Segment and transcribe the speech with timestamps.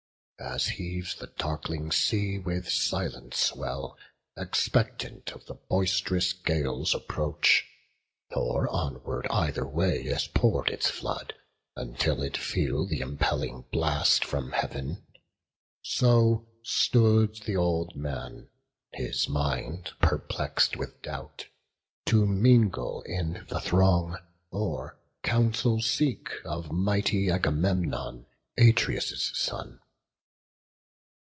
[0.43, 3.95] As heaves the darkling sea with silent swell,
[4.35, 7.63] Expectant of the boist'rous gale's approach;
[8.35, 11.35] Nor onward either way is pour'd its flood,
[11.75, 15.05] Until it feel th' impelling blast from Heav'n;
[15.83, 18.49] So stood th' old man,
[18.93, 21.45] his mind perplex'd with doubt,
[22.07, 24.17] To mingle in the throng,
[24.49, 28.25] or counsel seek Of mighty Agamemnon,
[28.57, 29.77] Atreus' son.